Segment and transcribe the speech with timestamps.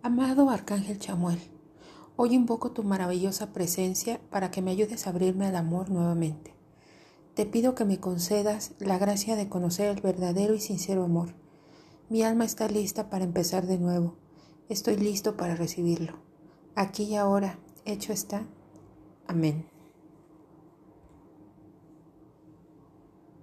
[0.00, 1.40] Amado Arcángel Chamuel,
[2.14, 6.54] hoy invoco tu maravillosa presencia para que me ayudes a abrirme al amor nuevamente.
[7.34, 11.34] Te pido que me concedas la gracia de conocer el verdadero y sincero amor.
[12.08, 14.14] Mi alma está lista para empezar de nuevo.
[14.68, 16.20] Estoy listo para recibirlo.
[16.76, 18.46] Aquí y ahora, hecho está.
[19.26, 19.66] Amén.